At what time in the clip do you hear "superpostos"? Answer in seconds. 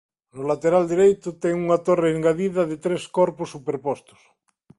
3.55-4.21